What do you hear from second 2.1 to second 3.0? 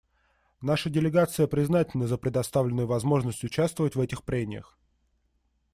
предоставленную